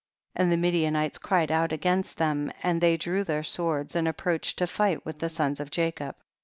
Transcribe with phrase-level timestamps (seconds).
[0.33, 4.65] And the Midianites cried out against them, and they drew their swords, and approached to
[4.65, 6.15] fight with the sons of Jacob.